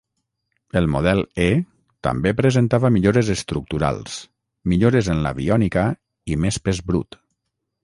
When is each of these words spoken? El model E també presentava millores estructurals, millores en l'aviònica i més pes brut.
El 0.79 0.87
model 0.93 1.19
E 1.43 1.49
també 2.07 2.31
presentava 2.39 2.91
millores 2.95 3.29
estructurals, 3.35 4.17
millores 4.75 5.13
en 5.17 5.23
l'aviònica 5.27 5.87
i 6.37 6.41
més 6.47 6.61
pes 6.67 6.85
brut. 6.91 7.23